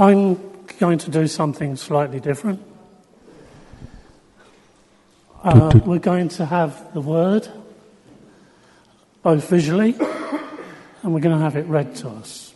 [0.00, 0.40] I'm
[0.78, 2.62] going to do something slightly different.
[5.44, 7.46] Uh, we're going to have the word
[9.22, 9.94] both visually
[11.02, 12.54] and we're going to have it read to us.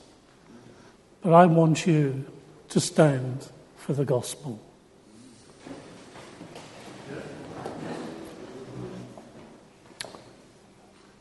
[1.20, 2.24] But I want you
[2.70, 4.58] to stand for the gospel.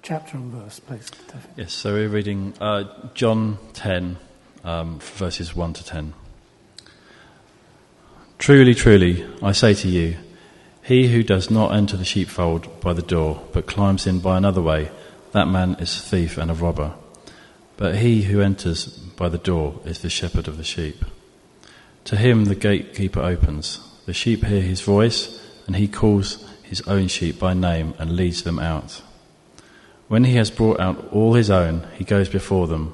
[0.02, 1.12] Chapter and verse, please.
[1.58, 4.18] Yes, so we're reading uh, John 10,
[4.64, 6.14] um, verses 1 to 10.
[8.38, 10.18] Truly, truly, I say to you,
[10.84, 14.62] he who does not enter the sheepfold by the door, but climbs in by another
[14.62, 14.92] way,
[15.32, 16.94] that man is a thief and a robber.
[17.78, 21.06] But he who enters by the door is the shepherd of the sheep.
[22.06, 23.80] To him the gatekeeper opens.
[24.06, 28.44] The sheep hear his voice, and he calls his own sheep by name and leads
[28.44, 29.02] them out.
[30.10, 32.94] When he has brought out all his own, he goes before them,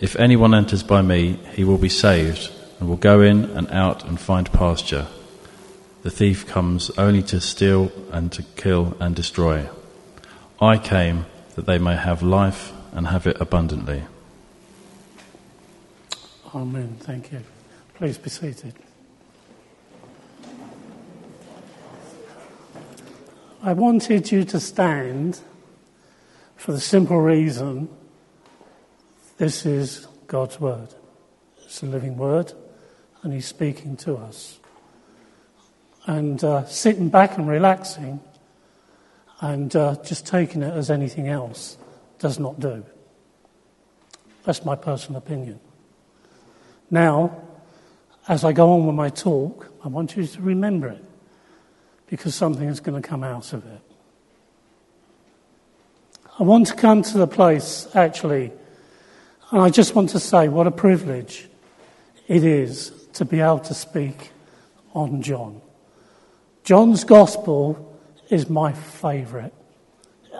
[0.00, 4.02] If anyone enters by me, he will be saved, and will go in and out
[4.06, 5.06] and find pasture.
[6.02, 9.68] The thief comes only to steal and to kill and destroy.
[10.58, 14.04] I came that they may have life and have it abundantly.
[16.54, 16.96] Amen.
[17.00, 17.42] Thank you.
[17.94, 18.72] Please be seated.
[23.62, 25.40] I wanted you to stand
[26.56, 27.90] for the simple reason
[29.40, 30.88] this is God's Word.
[31.64, 32.52] It's a living Word,
[33.22, 34.60] and He's speaking to us
[36.04, 38.20] and uh, sitting back and relaxing
[39.40, 41.78] and uh, just taking it as anything else
[42.18, 42.84] does not do.
[44.44, 45.58] That's my personal opinion.
[46.90, 47.40] Now,
[48.28, 51.04] as I go on with my talk, I want you to remember it
[52.08, 53.80] because something is going to come out of it.
[56.38, 58.52] I want to come to the place, actually,
[59.50, 61.48] and I just want to say what a privilege
[62.28, 64.30] it is to be able to speak
[64.94, 65.60] on John.
[66.62, 69.52] John's Gospel is my favourite.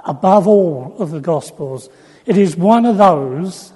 [0.04, 1.88] Above all of the Gospels,
[2.24, 3.72] it is one of those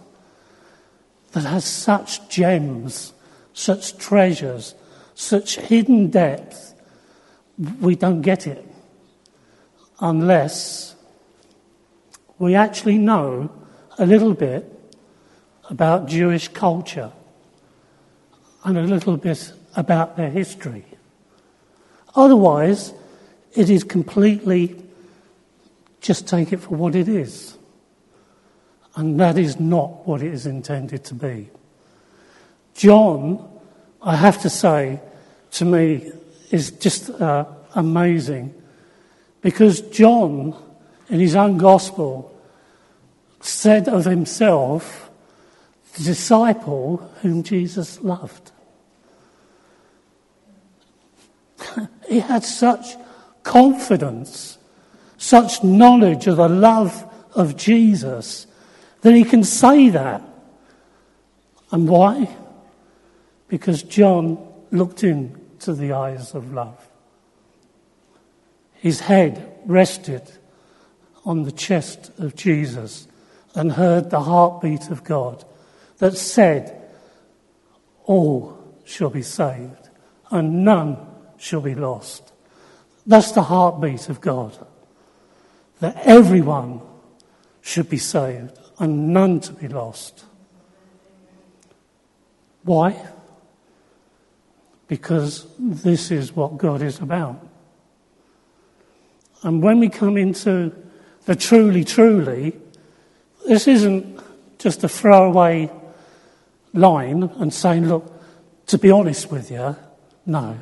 [1.33, 3.13] that has such gems,
[3.53, 4.75] such treasures,
[5.15, 6.75] such hidden depth.
[7.81, 8.65] We don't get it
[10.01, 10.95] unless
[12.39, 13.51] we actually know
[13.99, 14.74] a little bit
[15.71, 17.13] about Jewish culture
[18.65, 20.85] and a little bit about their history.
[22.15, 22.93] Otherwise,
[23.55, 24.77] it is completely
[26.01, 27.57] just take it for what it is.
[28.97, 31.51] And that is not what it is intended to be.
[32.75, 33.49] John,
[34.03, 35.01] I have to say,
[35.53, 36.13] to me,
[36.51, 38.55] is just uh, amazing
[39.41, 40.55] because John,
[41.09, 42.31] in his own gospel,
[43.41, 45.04] said of himself,
[45.95, 48.53] the disciple whom Jesus loved.
[52.09, 52.97] He had such
[53.43, 54.59] confidence,
[55.17, 58.47] such knowledge of the love of Jesus
[59.01, 60.23] that he can say that.
[61.71, 62.29] And why?
[63.49, 64.39] Because John
[64.71, 66.79] looked into the eyes of love.
[68.75, 70.23] His head rested
[71.25, 73.09] on the chest of Jesus
[73.55, 75.45] and heard the heartbeat of God
[75.99, 76.83] that said,
[78.05, 79.89] All shall be saved,
[80.31, 80.97] and none
[81.37, 82.33] shall be lost.
[83.07, 84.67] That's the heartbeat of God.
[85.81, 86.81] That everyone
[87.61, 90.25] should be saved and none to be lost.
[92.63, 93.07] Why?
[94.89, 97.47] Because this is what God is about.
[99.43, 100.75] And when we come into
[101.27, 102.57] the truly, truly,
[103.47, 104.21] this isn't
[104.59, 105.71] just a throwaway
[106.75, 108.13] line and saying, look,
[108.67, 109.75] to be honest with you,
[110.27, 110.59] no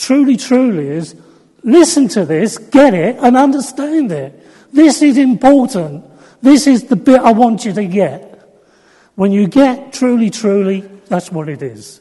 [0.00, 1.14] truly, truly is
[1.62, 4.46] listen to this, get it, and understand it.
[4.72, 6.04] This is important.
[6.40, 8.26] This is the bit I want you to get.
[9.14, 12.00] When you get truly, truly, that's what it is.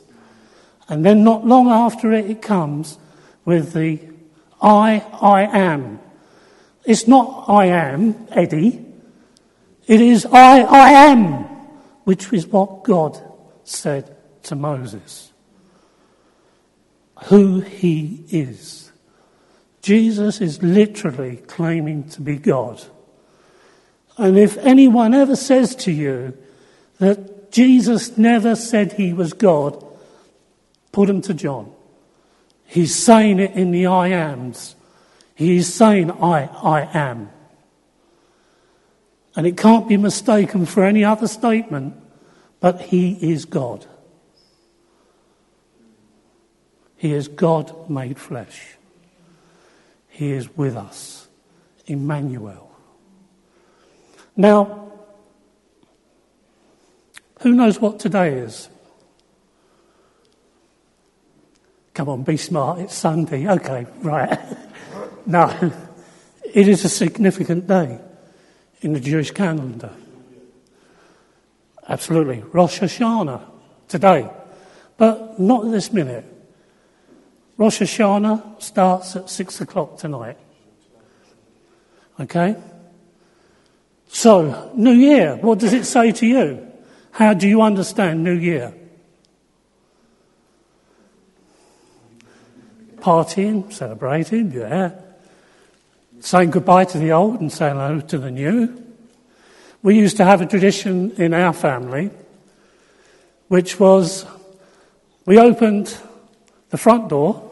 [0.87, 2.97] And then not long after it, it comes
[3.43, 3.99] with the
[4.61, 5.99] I, I am.
[6.85, 8.85] It's not I am, Eddie.
[9.87, 11.48] It is I, I am,
[12.09, 13.21] which is what God
[13.63, 15.31] said to Moses.
[17.25, 18.91] who he is.
[19.83, 22.81] Jesus is literally claiming to be God.
[24.17, 26.35] And if anyone ever says to you
[26.97, 29.85] that Jesus never said he was God,
[30.91, 31.71] put him to John.
[32.65, 34.75] He's saying it in the I ams.
[35.35, 37.29] He's saying, I, I am.
[39.35, 41.95] And it can't be mistaken for any other statement,
[42.59, 43.85] but he is God.
[46.97, 48.75] He is God made flesh.
[50.09, 51.27] He is with us.
[51.85, 52.69] Emmanuel.
[54.35, 54.91] Now,
[57.41, 58.69] who knows what today is?
[61.93, 62.79] Come on, be smart.
[62.79, 63.47] It's Sunday.
[63.47, 64.39] Okay, right.
[65.25, 65.71] no,
[66.43, 67.99] it is a significant day
[68.81, 69.91] in the Jewish calendar.
[71.87, 72.43] Absolutely.
[72.53, 73.41] Rosh Hashanah
[73.87, 74.29] today.
[74.97, 76.25] But not this minute.
[77.57, 80.37] Rosh Hashanah starts at six o'clock tonight.
[82.19, 82.55] Okay?
[84.07, 86.67] So, New Year, what does it say to you?
[87.11, 88.73] How do you understand New Year?
[92.99, 94.91] partying, celebrating, yeah.
[96.21, 98.83] Saying goodbye to the old and saying hello to the new.
[99.81, 102.11] We used to have a tradition in our family,
[103.47, 104.25] which was
[105.25, 105.97] we opened
[106.71, 107.45] the front door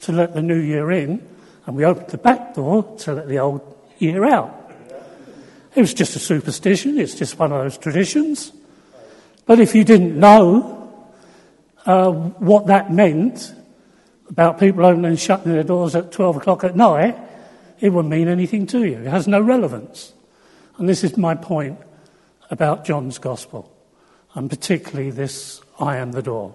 [0.00, 1.26] to let the new year in,
[1.66, 3.60] and we opened the back door to let the old
[3.98, 4.72] year out.
[5.74, 8.52] It was just a superstition, it's just one of those traditions.
[9.46, 10.94] But if you didn't know
[11.86, 13.52] uh, what that meant,
[14.28, 17.18] about people opening and shutting their doors at 12 o'clock at night,
[17.80, 18.98] it wouldn't mean anything to you.
[18.98, 20.12] It has no relevance.
[20.76, 21.78] And this is my point
[22.50, 23.70] about John's Gospel,
[24.34, 26.54] and particularly this I am the door.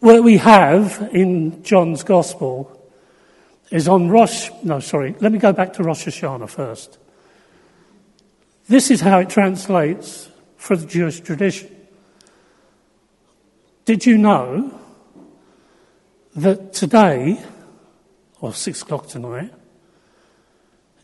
[0.00, 2.72] What we have in John's Gospel
[3.70, 6.98] is on Rosh, no, sorry, let me go back to Rosh Hashanah first.
[8.68, 11.74] This is how it translates for the Jewish tradition.
[13.84, 14.78] Did you know
[16.34, 17.42] that today,
[18.46, 19.52] or six o'clock tonight,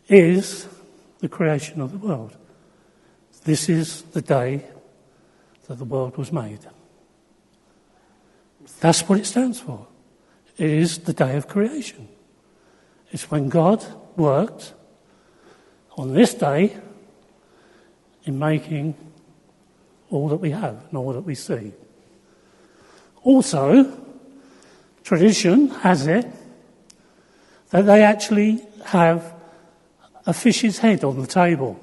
[0.07, 0.67] is
[1.19, 2.35] the creation of the world.
[3.43, 4.65] This is the day
[5.67, 6.59] that the world was made.
[8.79, 9.87] That's what it stands for.
[10.57, 12.07] It is the day of creation.
[13.11, 13.85] It's when God
[14.15, 14.73] worked
[15.97, 16.77] on this day
[18.23, 18.95] in making
[20.09, 21.73] all that we have and all that we see.
[23.23, 24.03] Also,
[25.03, 26.25] Tradition has it
[27.73, 29.33] that they actually have
[30.27, 31.79] a fish's head on the table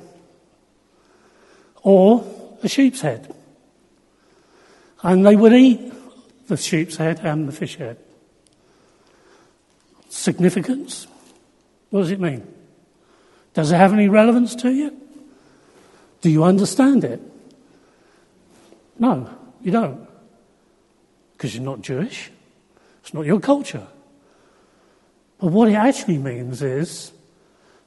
[1.83, 2.25] or
[2.63, 3.35] a sheep's head.
[5.03, 5.93] And they would eat
[6.47, 7.99] the sheep's head and the fish head.
[10.09, 11.09] Significance?
[11.91, 12.47] What does it mean?
[13.55, 14.97] Does it have any relevance to you?
[16.21, 17.21] Do you understand it?
[18.97, 19.29] No,
[19.61, 20.07] you don't.
[21.33, 22.31] Because you're not Jewish.
[23.03, 23.89] It's not your culture.
[25.41, 27.13] But what it actually means is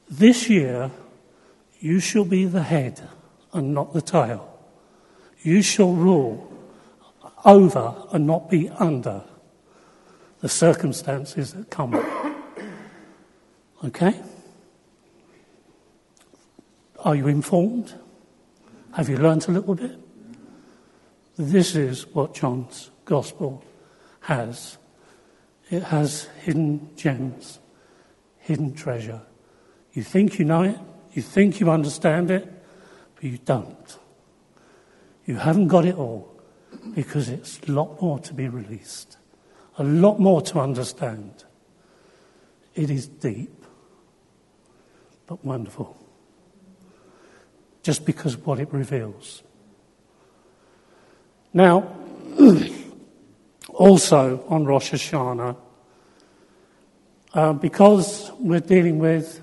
[0.09, 0.89] this year
[1.79, 3.07] you shall be the head
[3.53, 4.49] and not the tail.
[5.43, 6.51] You shall rule
[7.45, 9.23] over and not be under
[10.39, 11.93] the circumstances that come.
[13.83, 14.19] Okay?
[16.99, 17.93] Are you informed?
[18.93, 19.99] Have you learnt a little bit?
[21.37, 23.63] This is what John's Gospel
[24.21, 24.77] has
[25.73, 27.59] it has hidden gems,
[28.37, 29.21] hidden treasure.
[29.93, 30.77] You think you know it,
[31.13, 32.47] you think you understand it,
[33.15, 33.97] but you don't.
[35.25, 36.29] You haven't got it all
[36.93, 39.17] because it's a lot more to be released,
[39.79, 41.43] a lot more to understand.
[42.75, 43.65] It is deep,
[45.25, 45.97] but wonderful.
[47.81, 49.41] Just because of what it reveals.
[51.51, 51.95] Now,
[53.69, 55.57] also on Rosh Hashanah,
[57.33, 59.41] uh, because we're dealing with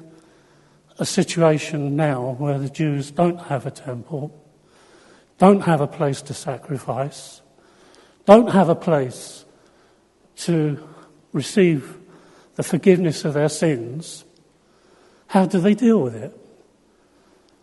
[0.99, 4.33] a situation now where the Jews don't have a temple,
[5.39, 7.43] don't have a place to sacrifice,
[8.27, 9.45] don't have a place
[10.37, 10.87] to
[11.33, 11.97] receive
[12.57, 14.25] the forgiveness of their sins,
[15.29, 16.37] how do they deal with it?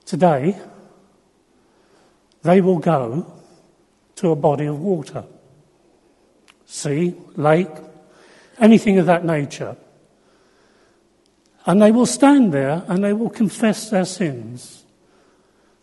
[0.05, 0.57] Today,
[2.43, 3.31] they will go
[4.15, 5.25] to a body of water
[6.67, 7.69] sea, lake,
[8.60, 9.75] anything of that nature.
[11.68, 14.86] And they will stand there and they will confess their sins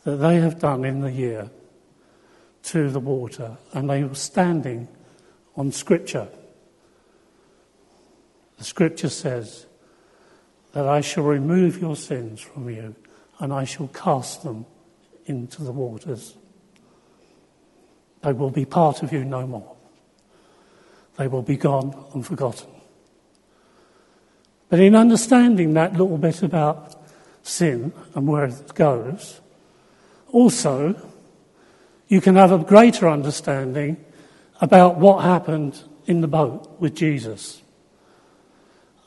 [0.04, 1.50] that they have done in the year
[2.64, 3.58] to the water.
[3.74, 4.88] And they were standing
[5.56, 6.28] on Scripture.
[8.56, 9.66] The scripture says
[10.72, 12.94] that I shall remove your sins from you
[13.38, 14.64] and I shall cast them
[15.26, 16.34] into the waters.
[18.22, 19.76] They will be part of you no more.
[21.18, 22.70] They will be gone and forgotten.
[24.74, 27.00] But in understanding that little bit about
[27.44, 29.40] sin and where it goes,
[30.32, 31.00] also
[32.08, 34.04] you can have a greater understanding
[34.60, 37.62] about what happened in the boat with Jesus.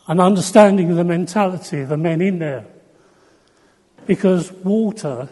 [0.08, 2.66] An understanding the mentality of the men in there.
[4.06, 5.28] Because water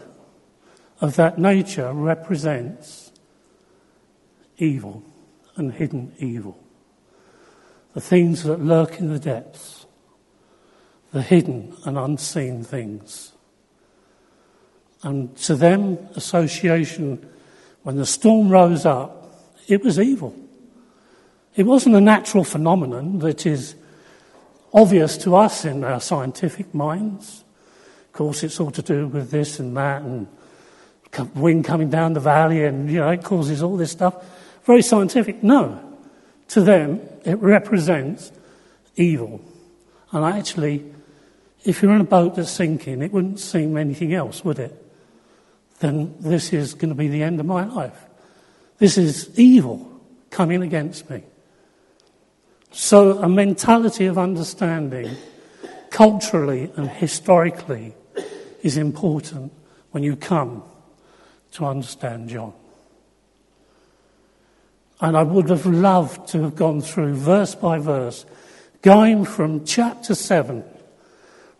[1.00, 3.10] of that nature represents
[4.58, 5.02] evil
[5.56, 6.62] and hidden evil.
[7.94, 9.85] The things that lurk in the depths,
[11.12, 13.32] the hidden and unseen things.
[15.02, 17.28] And to them, association,
[17.82, 19.30] when the storm rose up,
[19.68, 20.34] it was evil.
[21.54, 23.74] It wasn't a natural phenomenon that is
[24.74, 27.44] obvious to us in our scientific minds.
[28.08, 30.26] Of course, it's all to do with this and that and
[31.34, 34.14] wind coming down the valley and, you know, it causes all this stuff.
[34.64, 35.42] Very scientific.
[35.42, 35.80] No.
[36.48, 38.32] To them, it represents
[38.96, 39.40] evil.
[40.12, 40.84] And actually,
[41.66, 44.84] if you're in a boat that's sinking, it wouldn't seem anything else, would it?
[45.80, 48.04] Then this is going to be the end of my life.
[48.78, 51.24] This is evil coming against me.
[52.70, 55.16] So, a mentality of understanding,
[55.90, 57.94] culturally and historically,
[58.62, 59.52] is important
[59.90, 60.62] when you come
[61.52, 62.52] to understand John.
[65.00, 68.24] And I would have loved to have gone through verse by verse,
[68.82, 70.62] going from chapter 7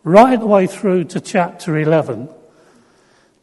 [0.07, 2.29] right the way through to chapter 11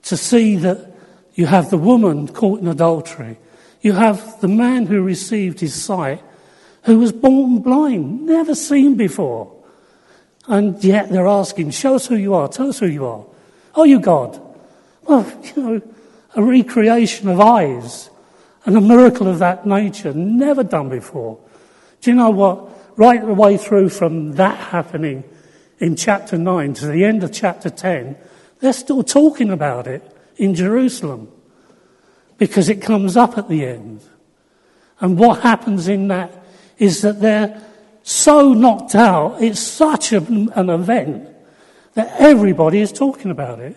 [0.03, 0.91] to see that
[1.35, 3.37] you have the woman caught in adultery,
[3.83, 6.23] you have the man who received his sight,
[6.85, 9.53] who was born blind, never seen before.
[10.47, 13.27] And yet they're asking, Show us who you are, tell us who you are.
[13.75, 14.41] Are you God?
[15.03, 15.83] Well, you know,
[16.35, 18.09] a recreation of eyes
[18.65, 21.39] and a miracle of that nature, never done before.
[22.01, 22.99] Do you know what?
[22.99, 25.25] Right the way through from that happening
[25.79, 28.17] in chapter 9 to the end of chapter 10,
[28.61, 30.03] they're still talking about it
[30.37, 31.31] in Jerusalem
[32.39, 34.01] because it comes up at the end.
[35.01, 36.45] And what happens in that
[36.79, 37.63] is that they're
[38.03, 41.29] so knocked out, it's such an, event
[41.95, 43.77] that everybody is talking about it.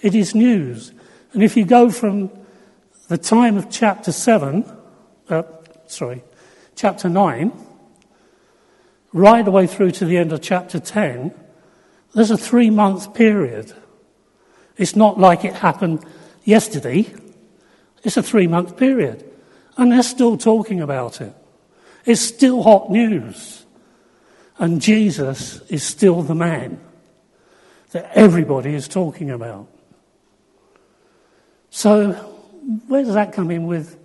[0.00, 0.92] It is news.
[1.32, 2.30] And if you go from
[3.08, 4.64] the time of chapter 7,
[5.28, 5.42] uh,
[5.86, 6.22] sorry,
[6.74, 7.52] chapter 9,
[9.12, 11.34] right the way through to the end of chapter 10,
[12.14, 13.72] there's a three month period.
[14.76, 16.04] It's not like it happened
[16.44, 17.12] yesterday,
[18.02, 19.28] it's a three month period.
[19.76, 21.34] And they're still talking about it.
[22.04, 23.64] It's still hot news.
[24.58, 26.78] And Jesus is still the man
[27.92, 29.66] that everybody is talking about.
[31.70, 32.12] So,
[32.86, 33.98] where does that come in with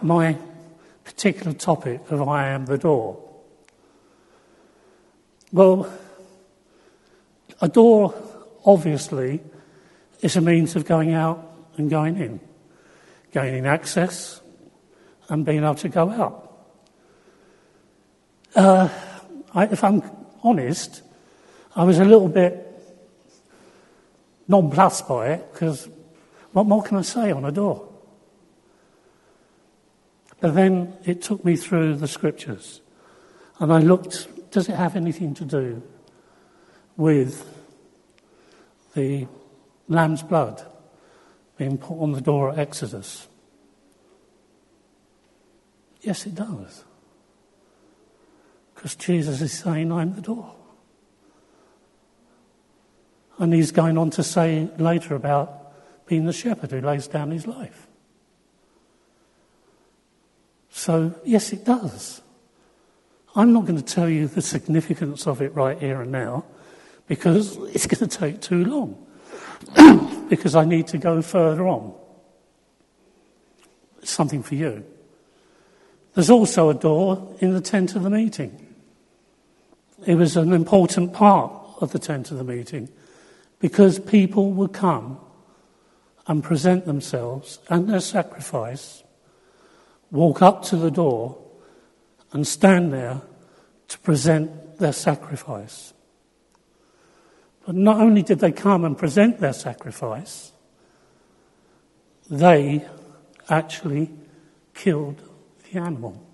[0.00, 0.36] my
[1.04, 3.31] particular topic of I am the door?
[5.52, 5.92] Well,
[7.60, 8.14] a door,
[8.64, 9.40] obviously,
[10.22, 12.40] is a means of going out and going in,
[13.32, 14.40] gaining access
[15.28, 16.66] and being able to go out.
[18.54, 18.88] Uh,
[19.54, 20.02] I, if I'm
[20.42, 21.02] honest,
[21.76, 22.68] I was a little bit
[24.48, 25.88] nonplussed by it because
[26.52, 27.88] what more can I say on a door?
[30.40, 32.80] But then it took me through the scriptures
[33.58, 35.82] and I looked, does it have anything to do
[36.96, 37.48] with
[38.94, 39.26] the
[39.88, 40.64] lamb's blood
[41.56, 43.26] being put on the door at Exodus?
[46.02, 46.84] Yes, it does.
[48.74, 50.54] Because Jesus is saying, I'm the door.
[53.38, 57.46] And he's going on to say later about being the shepherd who lays down his
[57.46, 57.86] life.
[60.68, 62.20] So, yes, it does.
[63.34, 66.44] I'm not going to tell you the significance of it right here and now
[67.06, 69.06] because it's going to take too long.
[70.28, 71.94] because I need to go further on.
[74.00, 74.84] It's something for you.
[76.14, 78.74] There's also a door in the tent of the meeting.
[80.06, 82.88] It was an important part of the tent of the meeting
[83.60, 85.18] because people would come
[86.26, 89.02] and present themselves and their sacrifice,
[90.10, 91.38] walk up to the door
[92.32, 93.20] and stand there
[93.88, 95.92] to present their sacrifice.
[97.66, 100.52] But not only did they come and present their sacrifice,
[102.30, 102.84] they
[103.48, 104.10] actually
[104.74, 105.20] killed
[105.70, 106.26] the animal.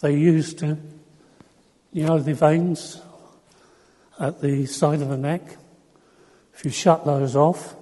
[0.00, 0.78] They used to,
[1.92, 3.00] you know, the veins
[4.20, 5.56] at the side of the neck.
[6.54, 7.74] If you shut those off,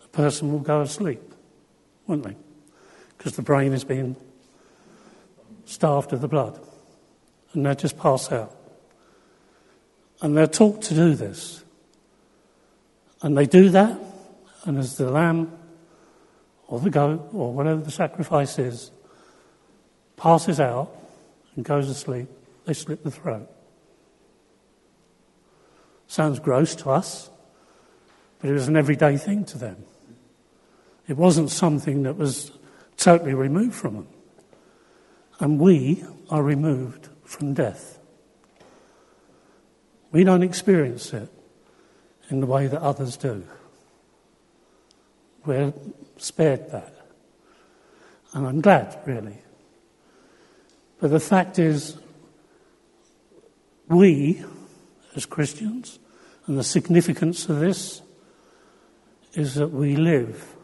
[0.00, 1.20] the person will go asleep,
[2.06, 2.36] won't they?
[3.16, 4.16] Because the brain has been
[5.64, 6.60] starved of the blood.
[7.52, 8.54] And they just pass out.
[10.20, 11.64] And they're taught to do this.
[13.22, 13.98] And they do that,
[14.64, 15.52] and as the lamb
[16.68, 18.90] or the goat or whatever the sacrifice is
[20.16, 20.94] passes out
[21.54, 22.28] and goes to sleep,
[22.66, 23.50] they slit the throat.
[26.08, 27.30] Sounds gross to us,
[28.40, 29.84] but it was an everyday thing to them.
[31.08, 32.50] It wasn't something that was
[32.96, 34.08] totally removed from them.
[35.38, 37.98] And we are removed from death.
[40.12, 41.28] We don't experience it
[42.30, 43.44] in the way that others do.
[45.44, 45.72] We're
[46.16, 46.94] spared that.
[48.32, 49.38] And I'm glad, really.
[51.00, 51.98] But the fact is,
[53.88, 54.42] we,
[55.14, 55.98] as Christians,
[56.46, 58.02] and the significance of this
[59.34, 60.56] is that we live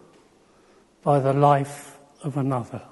[1.03, 1.92] by the life
[2.23, 2.83] of another.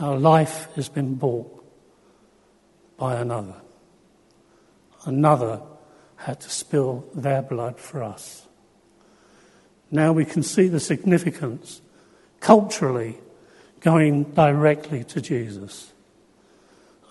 [0.00, 1.64] Our life has been bought
[2.96, 3.56] by another.
[5.04, 5.62] Another
[6.16, 8.46] had to spill their blood for us.
[9.90, 11.80] Now we can see the significance
[12.40, 13.18] culturally
[13.80, 15.92] going directly to Jesus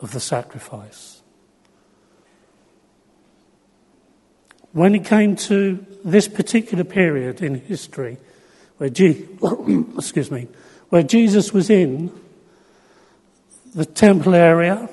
[0.02, 1.22] of the sacrifice.
[4.72, 8.18] When it came to this particular period in history,
[8.78, 9.28] where, Je-
[9.98, 10.48] excuse me,
[10.90, 12.12] where Jesus was in
[13.74, 14.90] the temple area,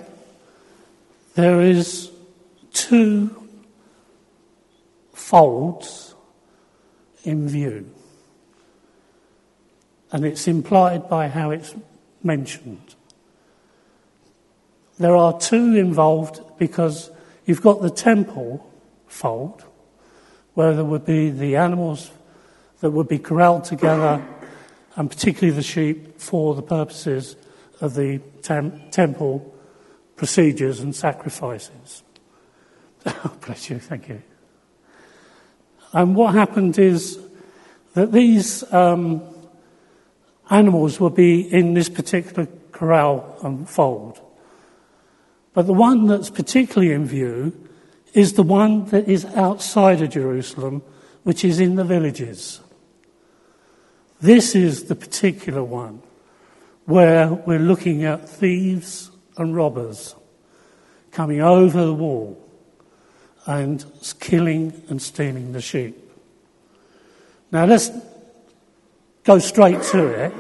[1.35, 2.11] there is
[2.73, 3.49] two
[5.13, 6.15] folds
[7.25, 7.91] in view.
[10.13, 11.75] And it's implied by how it's
[12.23, 12.95] mentioned.
[14.99, 17.11] There are two involved because
[17.47, 18.69] you've got the temple
[19.07, 19.65] fold,
[20.55, 22.11] where there would be the animals
[22.81, 24.27] that would be corralled together,
[24.97, 27.37] and particularly the sheep, for the purposes
[27.81, 29.55] of the tem- temple
[30.17, 32.03] procedures and sacrifices.
[33.07, 34.23] Oh, bless you, thank you.
[35.95, 37.19] And what happened is
[37.95, 39.23] that these um,
[40.51, 44.21] animals will be in this particular corral and fold.
[45.55, 47.53] But the one that's particularly in view
[48.13, 50.83] is the one that is outside of Jerusalem,
[51.23, 52.61] which is in the villages.
[54.21, 56.03] This is the particular one
[56.85, 60.15] where we're looking at thieves and robbers
[61.11, 62.39] coming over the wall
[63.47, 63.85] and
[64.21, 65.97] killing and stealing the sheep.
[67.51, 67.91] Now let's
[69.25, 70.33] go straight to it.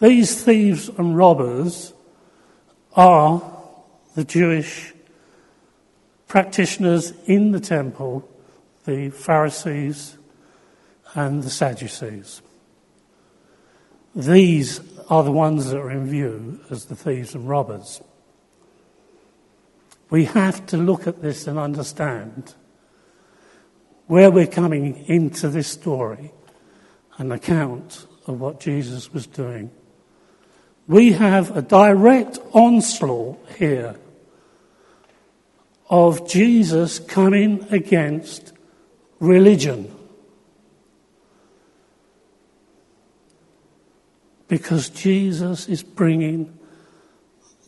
[0.00, 1.92] These thieves and robbers
[2.94, 3.40] are
[4.16, 4.92] the Jewish
[6.26, 8.28] practitioners in the temple,
[8.84, 10.18] the Pharisees
[11.14, 12.42] and the Sadducees.
[14.16, 18.00] These are the ones that are in view as the thieves and robbers.
[20.08, 22.54] We have to look at this and understand
[24.06, 26.32] where we're coming into this story,
[27.18, 29.70] an account of what Jesus was doing.
[30.88, 33.96] We have a direct onslaught here
[35.90, 38.52] of Jesus coming against
[39.18, 39.95] religion.
[44.48, 46.56] Because Jesus is bringing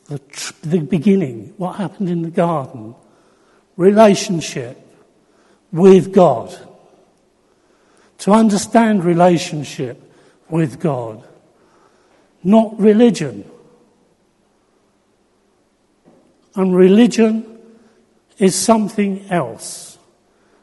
[0.07, 0.21] the,
[0.62, 2.95] the beginning, what happened in the garden,
[3.77, 4.79] relationship
[5.71, 6.57] with God.
[8.19, 10.03] To understand relationship
[10.49, 11.23] with God,
[12.43, 13.49] not religion.
[16.57, 17.59] And religion
[18.38, 19.99] is something else.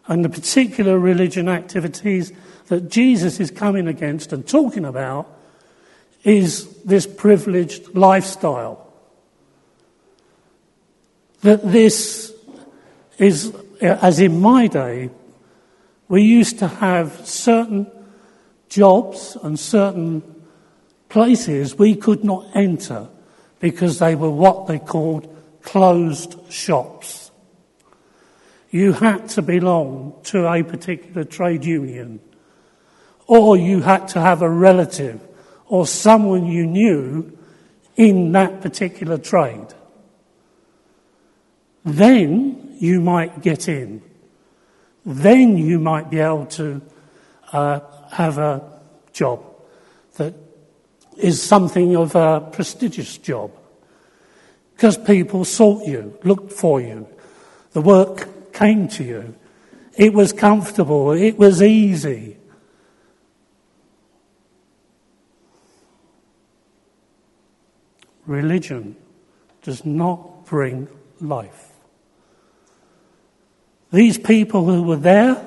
[0.08, 2.34] And the particular religion activities
[2.68, 5.35] that Jesus is coming against and talking about
[6.26, 8.92] is this privileged lifestyle
[11.42, 12.34] that this
[13.20, 15.12] is, as in my day,
[16.08, 17.90] we used to have certain
[18.68, 20.24] jobs and certain
[21.08, 23.08] places we could not enter
[23.60, 27.30] because they were what they called closed shops.
[28.72, 32.20] You had to belong to a particular trade union,
[33.28, 35.22] or you had to have a relative
[35.68, 37.38] or someone you knew
[37.96, 39.74] in that particular trade
[41.86, 44.02] then you might get in.
[45.06, 46.82] Then you might be able to
[47.54, 47.80] uh,
[48.12, 48.80] have a
[49.14, 49.46] job
[50.18, 50.34] that
[51.16, 53.52] is something of a prestigious job
[54.76, 57.08] because people sought you, looked for you,
[57.72, 59.36] the work came to you.
[59.96, 62.38] It was comfortable, it was easy.
[68.26, 68.96] Religion
[69.62, 70.88] does not bring
[71.20, 71.72] life.
[73.92, 75.46] These people who were there,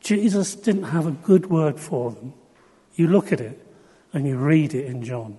[0.00, 2.34] Jesus didn't have a good word for them.
[2.94, 3.60] You look at it
[4.12, 5.38] and you read it in John.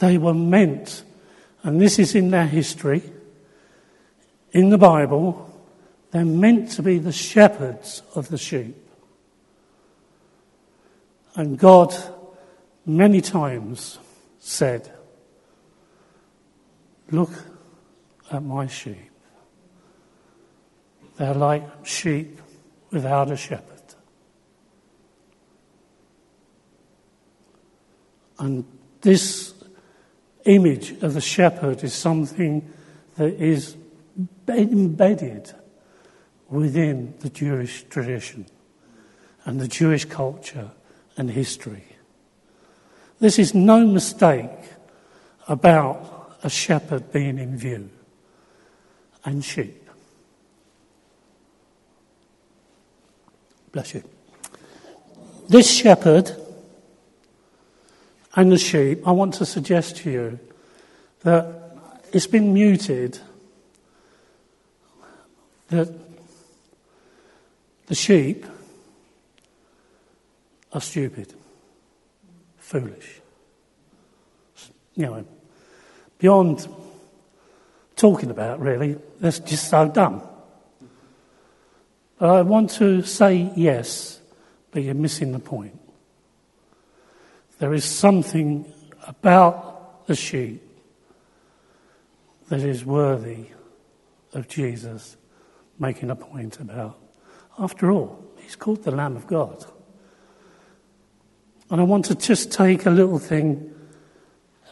[0.00, 1.02] They were meant,
[1.62, 3.02] and this is in their history,
[4.52, 5.44] in the Bible,
[6.10, 8.76] they're meant to be the shepherds of the sheep.
[11.34, 11.94] And God,
[12.88, 13.98] many times,
[14.38, 14.90] said,
[17.10, 17.30] Look
[18.30, 19.10] at my sheep.
[21.16, 22.40] They're like sheep
[22.90, 23.64] without a shepherd.
[28.38, 28.64] And
[29.00, 29.54] this
[30.44, 32.72] image of the shepherd is something
[33.16, 33.76] that is
[34.46, 35.52] embedded
[36.48, 38.46] within the Jewish tradition
[39.44, 40.70] and the Jewish culture
[41.16, 41.84] and history.
[43.20, 44.50] This is no mistake
[45.48, 47.90] about a shepherd being in view
[49.24, 49.88] and sheep.
[53.72, 54.02] Bless you.
[55.48, 56.30] This shepherd
[58.34, 60.38] and the sheep, I want to suggest to you
[61.20, 61.76] that
[62.12, 63.18] it's been muted
[65.68, 65.92] that
[67.86, 68.46] the sheep
[70.72, 71.34] are stupid,
[72.68, 73.22] foolish.
[74.94, 75.24] You know,
[76.18, 76.68] beyond
[77.96, 80.22] talking about, really, they're just so dumb.
[82.18, 84.20] But I want to say yes,
[84.70, 85.80] but you're missing the point.
[87.58, 88.70] There is something
[89.06, 90.62] about the sheep
[92.50, 93.46] that is worthy
[94.34, 95.16] of Jesus
[95.78, 96.98] making a point about.
[97.58, 99.64] After all, he's called the Lamb of God.
[101.70, 103.74] And I want to just take a little thing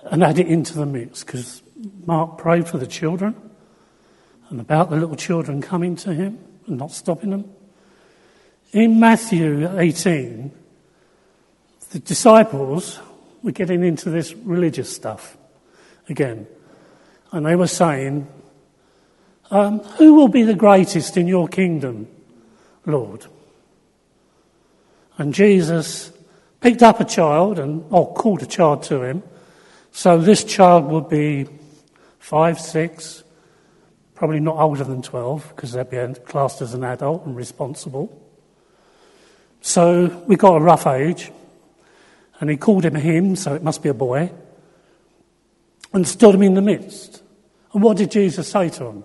[0.04, 1.62] and add it into the mix because
[2.06, 3.34] Mark prayed for the children
[4.48, 7.52] and about the little children coming to him and not stopping them.
[8.72, 10.52] In Matthew 18,
[11.90, 13.00] the disciples
[13.42, 15.36] were getting into this religious stuff
[16.08, 16.46] again.
[17.32, 18.26] And they were saying,
[19.50, 22.08] um, Who will be the greatest in your kingdom?
[22.86, 23.26] Lord.
[25.18, 26.12] And Jesus
[26.66, 29.22] picked up a child and, or called a child to him.
[29.92, 31.46] So this child would be
[32.18, 33.22] five, six,
[34.16, 38.20] probably not older than 12, because they'd be classed as an adult and responsible.
[39.60, 41.30] So we got a rough age,
[42.40, 44.32] and he called him him, so it must be a boy,
[45.92, 47.22] and stood him in the midst.
[47.74, 49.04] And what did Jesus say to him?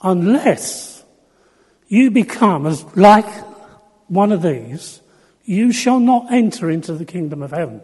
[0.00, 1.04] Unless
[1.88, 3.28] you become as like
[4.08, 5.02] one of these,
[5.46, 7.80] you shall not enter into the kingdom of heaven.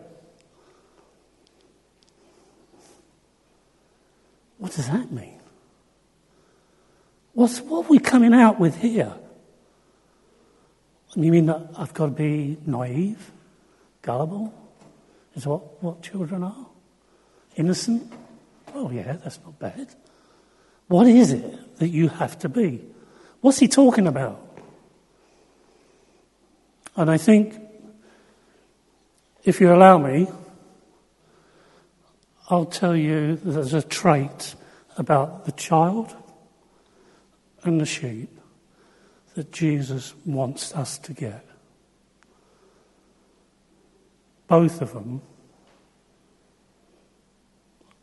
[4.59, 5.41] What does that mean?
[7.35, 9.15] What's, what are we coming out with here?
[11.15, 13.31] You mean that I've got to be naive,
[14.03, 14.53] gullible?
[15.35, 16.67] Is what, what children are?
[17.57, 18.13] Innocent?
[18.75, 19.89] Oh, yeah, that's not bad.
[20.89, 22.83] What is it that you have to be?
[23.41, 24.52] What's he talking about?
[26.97, 27.59] And I think,
[29.45, 30.29] if you allow me,
[32.51, 34.55] I'll tell you there's a trait
[34.99, 36.15] about the child
[37.65, 38.31] and the sheep
[39.35, 41.47] that Jesus wants us to get.
[44.49, 45.23] Both of them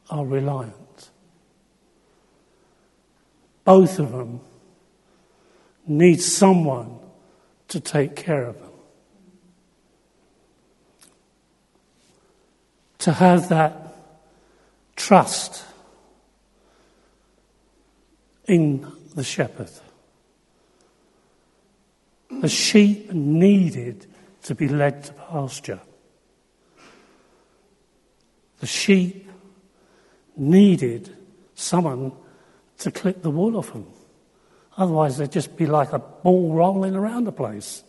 [0.09, 1.11] are reliant.
[3.63, 4.39] Both of them
[5.85, 6.97] need someone
[7.67, 8.68] to take care of them.
[12.99, 13.95] To have that
[14.95, 15.63] trust
[18.45, 18.85] in
[19.15, 19.69] the shepherd.
[22.41, 24.05] The sheep needed
[24.43, 25.79] to be led to pasture.
[28.59, 29.29] The sheep
[30.35, 31.15] needed
[31.55, 32.11] someone
[32.79, 33.87] to clip the wool off them.
[34.77, 37.83] Otherwise, they'd just be like a ball rolling around the place,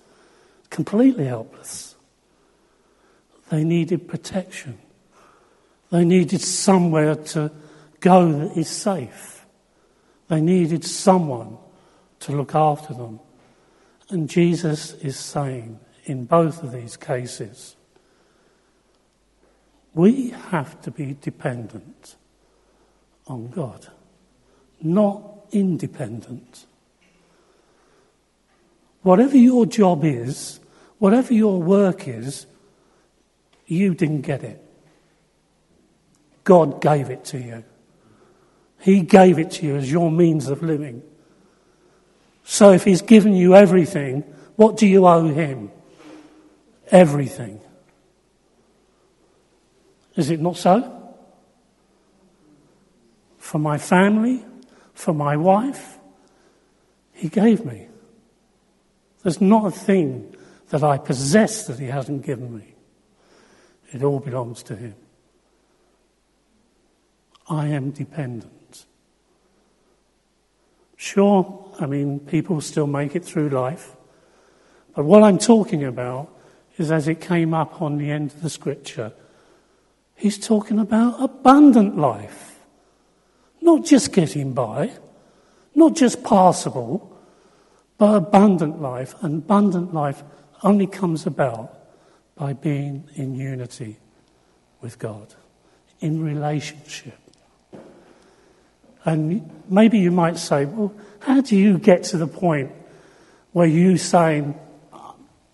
[0.69, 1.95] completely helpless.
[3.49, 4.79] They needed protection.
[5.91, 7.51] They needed somewhere to
[8.01, 9.45] go that is safe.
[10.29, 11.59] They needed someone
[12.21, 13.21] to look after them.
[14.09, 17.77] And Jesus is saying in both of these cases.
[19.95, 22.17] We have to be dependent
[23.27, 23.89] on God,
[24.81, 26.67] not independent.
[29.03, 30.61] Whatever your job is,
[30.99, 32.47] whatever your work is,
[33.67, 34.70] you didn't get it.
[36.51, 37.63] God gave it to you.
[38.81, 41.01] He gave it to you as your means of living.
[42.43, 44.23] So if He's given you everything,
[44.57, 45.71] what do you owe Him?
[46.89, 47.61] Everything.
[50.17, 51.15] Is it not so?
[53.39, 54.45] For my family,
[54.93, 56.01] for my wife,
[57.13, 57.87] He gave me.
[59.23, 60.35] There's not a thing
[60.71, 62.75] that I possess that He hasn't given me.
[63.93, 64.97] It all belongs to Him.
[67.51, 68.87] I am dependent.
[70.97, 73.97] Sure, I mean, people still make it through life.
[74.95, 76.31] But what I'm talking about
[76.79, 79.13] is as it came up on the end of the scripture,
[80.15, 82.61] he's talking about abundant life.
[83.61, 84.93] Not just getting by,
[85.75, 87.19] not just passable,
[87.99, 89.15] but abundant life.
[89.23, 90.23] And abundant life
[90.63, 91.77] only comes about
[92.37, 93.97] by being in unity
[94.81, 95.35] with God,
[96.01, 97.19] in relationship.
[99.11, 102.71] And maybe you might say, well, how do you get to the point
[103.51, 104.55] where you saying,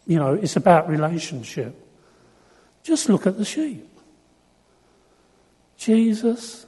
[0.07, 1.75] you know, it's about relationship?
[2.83, 3.88] Just look at the sheep.
[5.79, 6.66] Jesus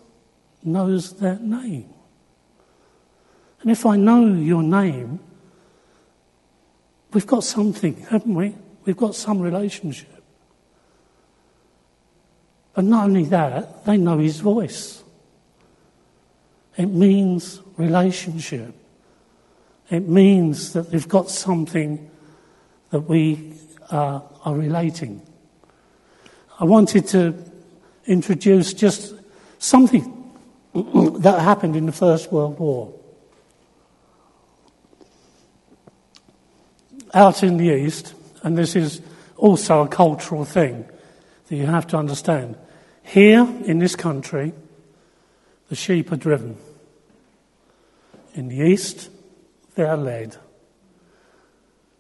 [0.65, 1.93] knows their name.
[3.61, 5.21] And if I know your name,
[7.13, 8.55] we've got something, haven't we?
[8.87, 10.25] We've got some relationship.
[12.73, 15.05] But not only that, they know his voice.
[16.79, 18.73] It means relationship.
[19.91, 22.09] It means that they've got something
[22.91, 23.55] that we
[23.91, 25.21] uh, are relating.
[26.61, 27.35] I wanted to
[28.07, 29.13] introduce just
[29.59, 30.33] something
[30.75, 32.95] that happened in the First World War.
[37.13, 38.15] Out in the East,
[38.45, 39.01] and this is
[39.37, 40.89] also a cultural thing
[41.49, 42.57] that you have to understand.
[43.03, 44.53] Here in this country,
[45.71, 46.57] the sheep are driven.
[48.39, 49.11] In the East,
[49.75, 50.37] they are led.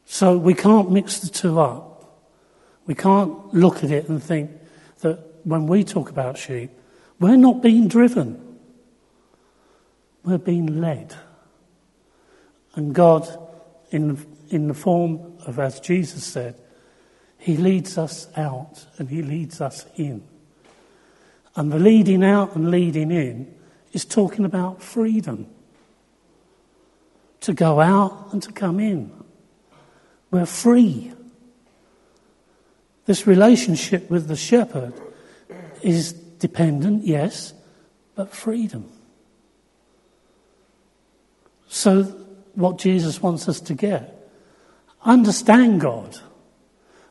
[0.04, 2.16] So we can't mix the two up.
[2.86, 4.52] We can't look at it and think
[5.00, 6.70] that when we talk about sheep,
[7.18, 8.60] we're not being driven.
[10.22, 11.16] We're being led.
[12.76, 13.26] And God,
[13.90, 16.54] in, in the form of, as Jesus said,
[17.36, 20.22] He leads us out and He leads us in.
[21.56, 23.52] And the leading out and leading in
[23.92, 25.48] is talking about freedom
[27.40, 29.12] to go out and to come in.
[30.30, 31.12] We're free.
[33.06, 34.92] This relationship with the shepherd
[35.82, 37.54] is dependent, yes,
[38.14, 38.90] but freedom.
[41.68, 42.02] So,
[42.54, 44.14] what Jesus wants us to get
[45.04, 46.18] understand God.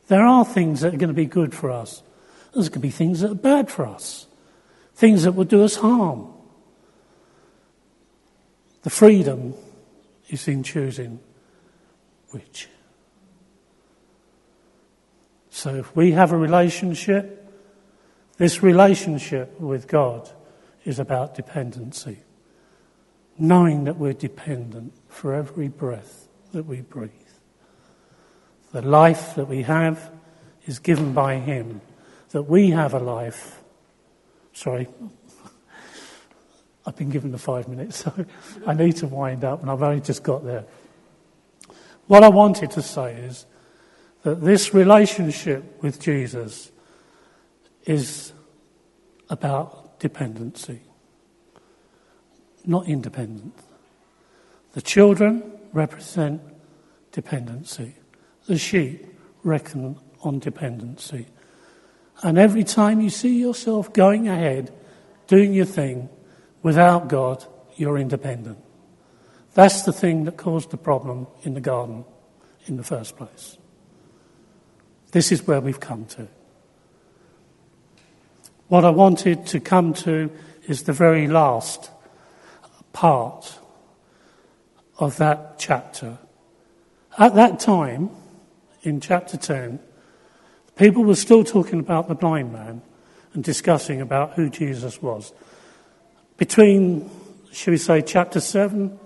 [0.08, 2.02] There are things that are going to be good for us,
[2.54, 4.26] there's going to be things that are bad for us,
[4.94, 6.32] things that will do us harm.
[8.82, 9.54] The freedom
[10.28, 11.20] is in choosing
[12.30, 12.68] which.
[15.50, 17.52] So if we have a relationship,
[18.36, 20.30] this relationship with God
[20.84, 22.18] is about dependency.
[23.38, 27.10] Knowing that we're dependent for every breath that we breathe.
[28.72, 30.10] The life that we have
[30.66, 31.80] is given by Him.
[32.30, 33.60] That we have a life.
[34.52, 34.88] Sorry,
[36.88, 38.24] I've been given the five minutes, so
[38.66, 40.64] I need to wind up, and I've only just got there.
[42.06, 43.44] What I wanted to say is
[44.22, 46.72] that this relationship with Jesus
[47.84, 48.32] is
[49.28, 50.80] about dependency,
[52.64, 53.62] not independence.
[54.72, 55.42] The children
[55.74, 56.40] represent
[57.12, 57.96] dependency,
[58.46, 59.06] the sheep
[59.44, 61.26] reckon on dependency.
[62.22, 64.72] And every time you see yourself going ahead,
[65.26, 66.08] doing your thing,
[66.62, 67.44] Without God,
[67.76, 68.58] you're independent.
[69.54, 72.04] That's the thing that caused the problem in the garden
[72.66, 73.56] in the first place.
[75.12, 76.28] This is where we've come to.
[78.68, 80.30] What I wanted to come to
[80.66, 81.90] is the very last
[82.92, 83.58] part
[84.98, 86.18] of that chapter.
[87.16, 88.10] At that time,
[88.82, 89.80] in chapter 10,
[90.76, 92.82] people were still talking about the blind man
[93.32, 95.32] and discussing about who Jesus was.
[96.38, 97.10] Between,
[97.52, 98.98] shall we say, chapter 7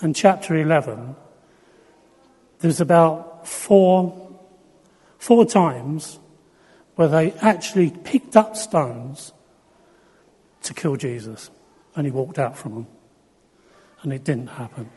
[0.00, 1.14] and chapter 11,
[2.60, 4.36] there's about four,
[5.18, 6.18] four times
[6.96, 9.32] where they actually picked up stones
[10.62, 11.50] to kill Jesus.
[11.94, 12.86] And he walked out from them.
[14.02, 14.88] And it didn't happen.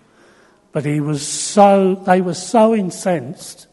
[0.72, 3.68] But he was so, they were so incensed.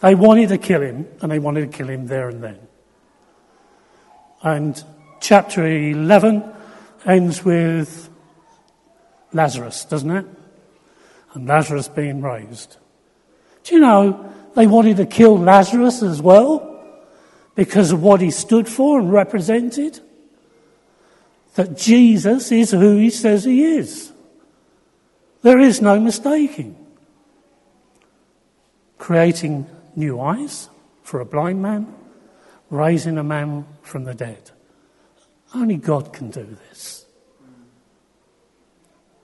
[0.00, 2.58] They wanted to kill him, and they wanted to kill him there and then.
[4.42, 4.82] And
[5.20, 6.44] chapter 11
[7.06, 8.08] ends with
[9.32, 10.26] Lazarus, doesn't it?
[11.34, 12.76] And Lazarus being raised.
[13.64, 16.68] Do you know they wanted to kill Lazarus as well
[17.54, 20.00] because of what he stood for and represented?
[21.54, 24.12] That Jesus is who he says he is.
[25.42, 26.76] There is no mistaking.
[28.98, 30.70] Creating new eyes
[31.02, 31.92] for a blind man,
[32.70, 34.51] raising a man from the dead.
[35.54, 37.04] Only God can do this.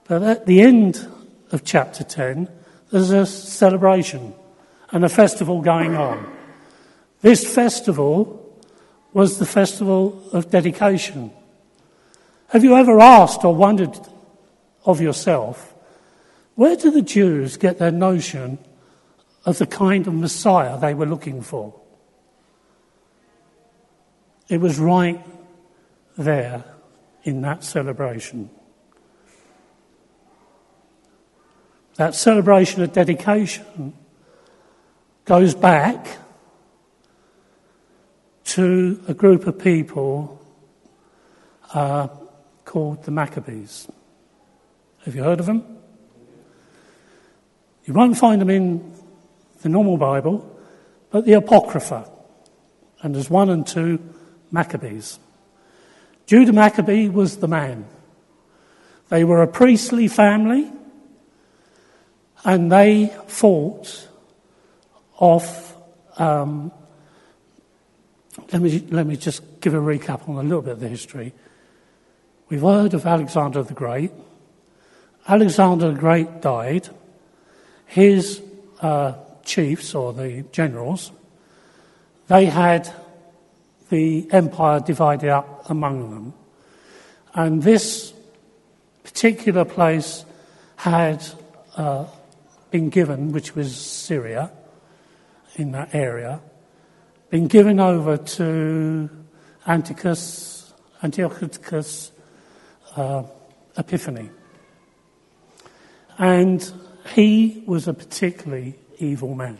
[0.07, 1.07] But at the end
[1.53, 2.49] of chapter 10,
[2.91, 4.35] there's a celebration
[4.91, 6.35] and a festival going on.
[7.21, 8.45] This festival
[9.12, 11.31] was the festival of dedication.
[12.49, 13.99] Have you ever asked or wondered
[14.85, 15.75] of yourself,
[16.55, 18.59] where do the Jews get their notion
[19.45, 21.75] of the kind of Messiah they were looking for?
[24.49, 25.23] It was right
[26.18, 26.64] there
[27.22, 28.50] in that celebration.
[31.94, 33.94] That celebration of dedication
[35.24, 36.18] goes back
[38.44, 40.40] to a group of people
[41.72, 42.09] uh,
[42.64, 43.88] called the Maccabees.
[45.04, 45.78] Have you heard of them?
[47.85, 48.92] You won't find them in
[49.62, 50.59] the normal Bible,
[51.11, 52.11] but the Apocrypha.
[53.02, 53.98] And there's one and two
[54.50, 55.18] Maccabees.
[56.29, 57.87] Judah Maccabee was the man.
[59.09, 60.71] They were a priestly family
[62.45, 64.07] and they fought
[65.17, 65.75] off.
[66.19, 66.71] Um,
[68.53, 71.33] let, me, let me just give a recap on a little bit of the history.
[72.51, 74.12] We've heard of Alexander the Great.
[75.27, 76.91] Alexander the Great died.
[77.87, 78.43] His
[78.83, 79.14] uh,
[79.47, 81.11] chiefs, or the generals,
[82.27, 82.93] they had
[83.90, 86.35] the empire divided up among them.
[87.35, 88.12] And this
[89.05, 90.24] particular place
[90.77, 91.24] had
[91.77, 92.05] uh,
[92.70, 94.51] been given, which was Syria,
[95.57, 96.40] in that area,
[97.31, 99.11] been given over to
[99.66, 100.72] Antiochus,
[101.03, 102.12] Antiochus
[102.96, 103.22] uh,
[103.77, 104.31] Epiphanes.
[106.16, 106.72] And
[107.14, 109.59] he was a particularly evil man.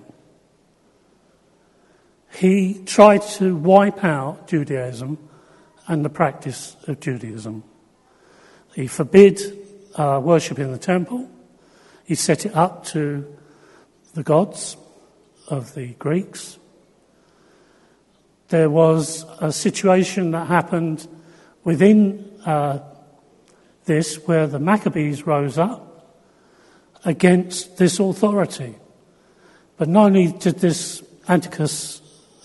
[2.33, 5.19] He tried to wipe out Judaism
[5.87, 7.65] and the practice of Judaism.
[8.75, 9.41] He forbid
[9.97, 11.29] uh, worship in the temple.
[12.05, 13.27] He set it up to
[14.15, 14.77] the gods
[15.49, 16.59] of the Greeks.
[18.49, 21.07] There was a situation that happened
[21.65, 22.81] within uh,
[23.85, 25.85] this where the Maccabees rose up
[27.05, 28.77] against this authority.
[29.77, 31.98] But not only did this Antiochus,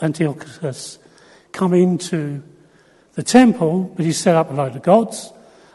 [0.03, 0.99] Antiochus
[1.51, 2.43] come into
[3.13, 5.31] the temple, but he set up a load of gods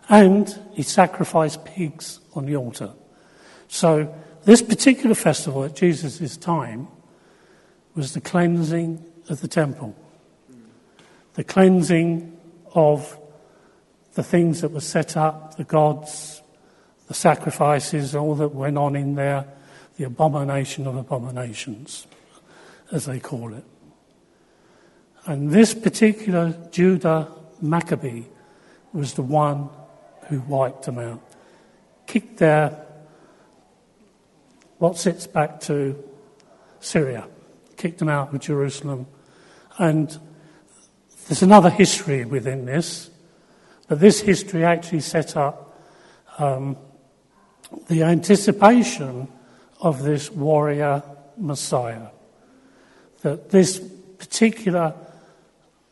[0.09, 2.93] and he sacrificed pigs on the altar.
[3.69, 4.15] So,
[4.45, 6.89] this particular festival at Jesus' time
[7.95, 9.95] was the cleansing of the temple,
[11.35, 12.37] the cleansing
[12.75, 13.19] of
[14.15, 16.43] the things that were set up, the gods,
[17.09, 19.45] the sacrifices, all that went on in there,
[19.97, 22.07] the abomination of abominations,
[22.91, 23.65] as they call it.
[25.29, 27.29] And this particular Judah
[27.61, 28.25] Maccabee
[28.93, 29.69] was the one
[30.29, 31.23] who wiped them out,
[32.07, 32.85] kicked their,
[34.79, 36.03] what sits back to
[36.81, 37.29] Syria
[37.79, 39.07] kicked them out of Jerusalem.
[39.79, 40.19] And
[41.29, 43.09] there's another history within this,
[43.87, 45.81] but this history actually set up
[46.39, 46.77] um,
[47.87, 49.29] the anticipation
[49.81, 51.03] of this warrior
[51.37, 52.09] Messiah.
[53.23, 53.79] That this
[54.19, 54.95] particular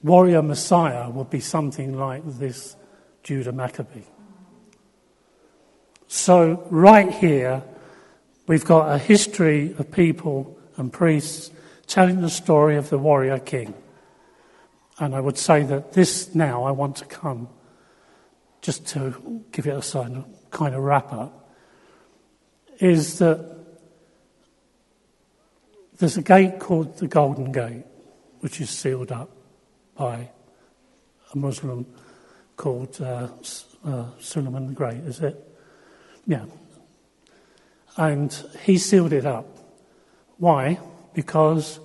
[0.06, 2.76] warrior Messiah would be something like this
[3.24, 4.04] Judah Maccabee.
[6.06, 7.64] So, right here,
[8.46, 11.50] we've got a history of people and priests
[11.88, 13.74] telling the story of the warrior king.
[14.98, 17.48] And I would say that this now I want to come
[18.62, 21.50] just to give it a kind of wrap up,
[22.78, 23.58] is that
[25.98, 27.84] there's a gate called the Golden Gate,
[28.40, 29.35] which is sealed up
[29.96, 30.30] by
[31.32, 31.86] a Muslim
[32.56, 33.28] called uh,
[33.84, 35.36] uh, Suleiman the Great, is it?
[36.26, 36.44] Yeah.
[37.96, 38.32] And
[38.64, 39.46] he sealed it up.
[40.38, 40.78] Why?
[41.16, 41.80] because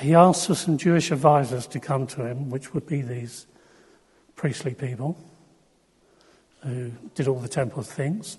[0.00, 3.46] he asked for some Jewish advisors to come to him, which would be these
[4.36, 5.18] priestly people
[6.62, 8.38] who did all the temple things,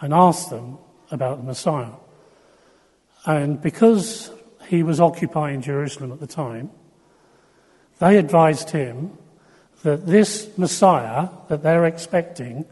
[0.00, 0.78] and asked them
[1.10, 1.90] about the Messiah.
[3.26, 4.30] And because
[4.68, 6.70] he was occupying Jerusalem at the time,
[8.00, 9.16] they advised him
[9.82, 12.64] that this Messiah that they're expecting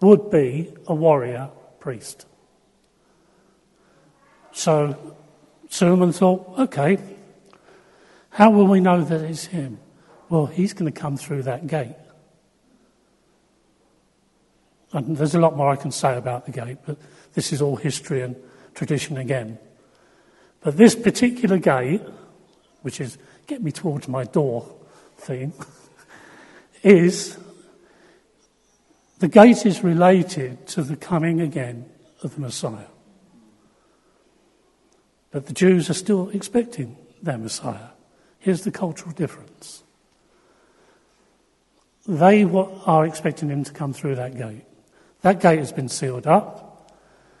[0.00, 2.26] would be a warrior priest.
[4.52, 5.16] So
[5.68, 6.98] Suleiman thought, okay,
[8.30, 9.78] how will we know that it's him?
[10.28, 11.96] Well, he's going to come through that gate.
[14.92, 16.96] And there's a lot more I can say about the gate, but
[17.34, 18.36] this is all history and
[18.74, 19.58] tradition again.
[20.60, 22.02] But this particular gate,
[22.82, 24.75] which is get me towards my door
[25.26, 25.52] theme,
[26.82, 27.36] is
[29.18, 31.88] the gate is related to the coming again
[32.22, 32.86] of the Messiah.
[35.30, 37.88] But the Jews are still expecting their Messiah.
[38.38, 39.82] Here's the cultural difference.
[42.06, 44.64] They are expecting him to come through that gate.
[45.22, 46.92] That gate has been sealed up,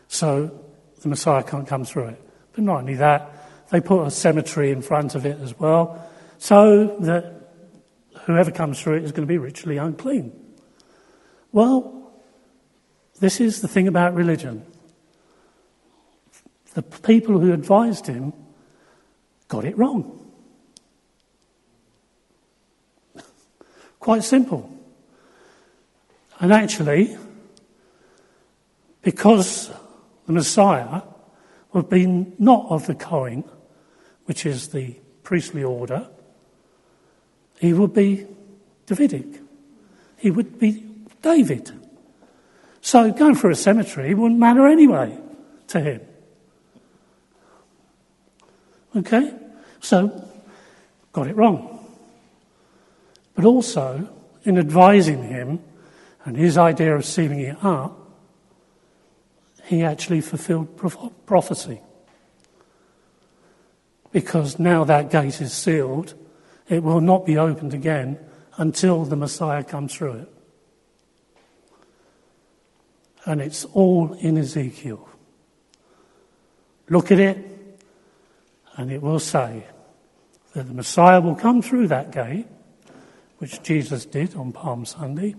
[0.08, 0.50] so
[1.00, 2.22] the Messiah can't come through it.
[2.52, 3.32] But not only that,
[3.70, 6.04] they put a cemetery in front of it as well,
[6.38, 7.35] so that
[8.26, 10.32] whoever comes through it is going to be ritually unclean.
[11.52, 12.12] Well,
[13.20, 14.66] this is the thing about religion.
[16.74, 18.32] The people who advised him
[19.48, 20.12] got it wrong.
[24.00, 24.70] Quite simple.
[26.38, 27.16] And actually,
[29.02, 29.70] because
[30.26, 31.02] the Messiah
[31.72, 32.06] would be
[32.38, 33.44] not of the Cohen,
[34.24, 36.08] which is the priestly order,
[37.58, 38.26] he would be
[38.86, 39.40] Davidic.
[40.18, 40.88] He would be
[41.22, 41.72] David.
[42.80, 45.18] So going for a cemetery wouldn't matter anyway
[45.68, 46.00] to him.
[48.94, 49.34] Okay?
[49.80, 50.28] So,
[51.12, 51.84] got it wrong.
[53.34, 54.08] But also,
[54.44, 55.60] in advising him
[56.24, 57.98] and his idea of sealing it up,
[59.64, 60.76] he actually fulfilled
[61.26, 61.80] prophecy.
[64.12, 66.14] Because now that gate is sealed,
[66.68, 68.18] it will not be opened again
[68.56, 70.32] until the Messiah comes through it.
[73.24, 75.08] And it's all in Ezekiel.
[76.88, 77.38] Look at it,
[78.76, 79.64] and it will say
[80.52, 82.46] that the Messiah will come through that gate,
[83.38, 85.34] which Jesus did on Palm Sunday.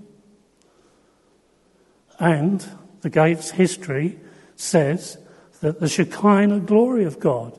[2.19, 2.65] And
[3.01, 4.19] the gate's history
[4.55, 5.17] says
[5.61, 7.57] that the Shekinah glory of God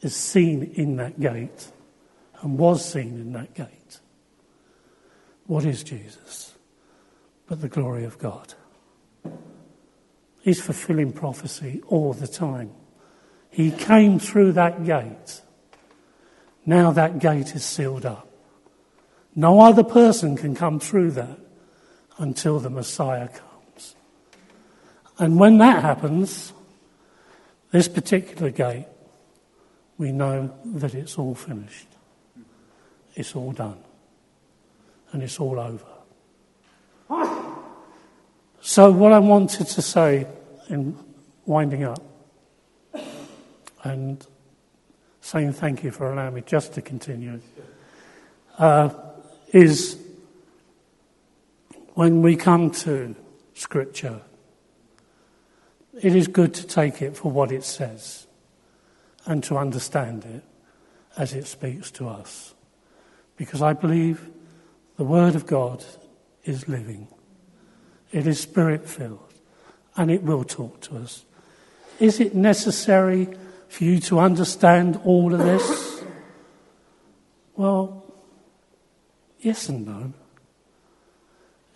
[0.00, 1.70] is seen in that gate
[2.42, 4.00] and was seen in that gate.
[5.46, 6.54] What is Jesus?
[7.46, 8.54] But the glory of God.
[10.40, 12.70] He's fulfilling prophecy all the time.
[13.50, 15.40] He came through that gate.
[16.64, 18.28] Now that gate is sealed up.
[19.34, 21.38] No other person can come through that
[22.18, 23.94] until the Messiah comes.
[25.18, 26.52] And when that happens,
[27.70, 28.86] this particular gate,
[29.98, 31.86] we know that it's all finished.
[33.16, 33.82] It's all done.
[35.10, 35.86] And it's all over.
[38.60, 40.26] So, what I wanted to say
[40.68, 40.98] in
[41.46, 42.02] winding up
[43.84, 44.26] and
[45.20, 47.40] saying thank you for allowing me just to continue,
[48.58, 48.90] uh,
[49.52, 49.98] is
[51.94, 53.14] when we come to
[53.54, 54.20] Scripture,
[56.02, 58.26] it is good to take it for what it says
[59.24, 60.42] and to understand it
[61.16, 62.55] as it speaks to us.
[63.36, 64.30] Because I believe
[64.96, 65.84] the Word of God
[66.44, 67.08] is living,
[68.12, 69.34] it is spirit filled,
[69.96, 71.24] and it will talk to us.
[71.98, 73.28] Is it necessary
[73.68, 76.02] for you to understand all of this?
[77.56, 78.04] Well,
[79.40, 80.12] yes and no.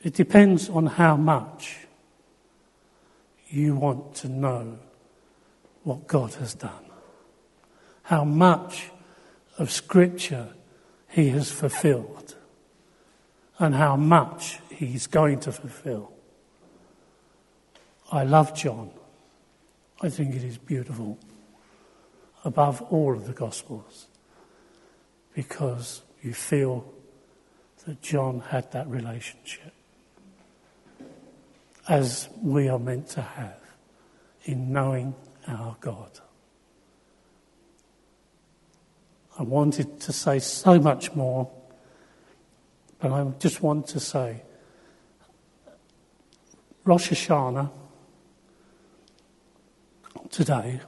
[0.03, 1.79] It depends on how much
[3.49, 4.79] you want to know
[5.83, 6.85] what God has done,
[8.03, 8.91] how much
[9.59, 10.49] of Scripture
[11.11, 12.37] He has fulfilled,
[13.59, 16.13] and how much He's going to fulfill.
[18.11, 18.91] I love John.
[20.01, 21.19] I think it is beautiful
[22.45, 24.07] above all of the Gospels
[25.35, 26.91] because you feel
[27.87, 29.73] that John had that relationship
[31.89, 33.61] as we are meant to have
[34.45, 35.15] in knowing
[35.47, 36.21] our God.
[39.41, 41.51] I wanted to say so much more,
[42.99, 44.43] but I just want to say
[46.85, 47.71] Rosh Hashanah
[50.29, 50.81] today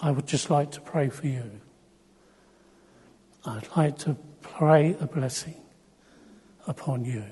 [0.00, 1.60] I would just like to pray for you.
[3.44, 5.60] I'd like to pray a blessing
[6.66, 7.24] upon you,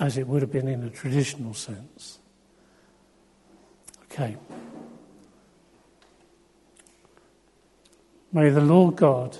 [0.00, 2.18] as it would have been in a traditional sense.
[4.04, 4.38] Okay.
[8.32, 9.38] May the Lord God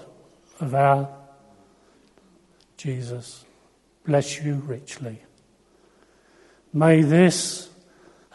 [0.61, 1.09] of our
[2.78, 3.45] Jesus
[4.07, 5.20] bless you richly.
[6.72, 7.68] May this,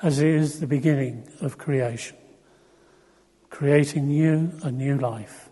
[0.04, 2.18] as it is the beginning of creation,
[3.49, 5.49] creating you a new life,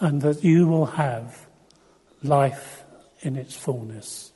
[0.00, 1.46] and that you will have
[2.22, 2.84] life
[3.20, 4.32] in its fullness.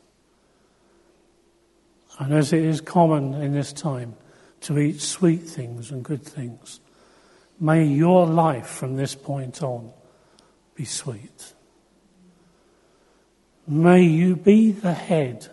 [2.19, 4.15] And as it is common in this time
[4.63, 6.81] to eat sweet things and good things,
[7.61, 9.93] may your life from this point on
[10.75, 11.55] be sweet.
[13.67, 15.49] May you be the head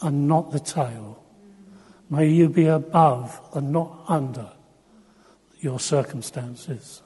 [0.00, 1.22] and not the tail.
[2.08, 4.52] May you be above and not under
[5.58, 7.02] your circumstances.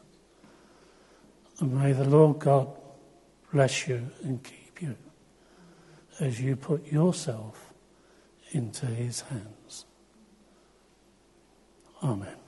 [1.58, 2.68] And may the Lord God
[3.52, 4.96] bless you and keep you
[6.18, 7.72] as you put yourself
[8.52, 9.86] into his hands.
[12.02, 12.39] Amen.